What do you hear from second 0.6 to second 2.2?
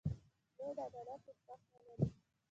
د عدالت احساس نه لري.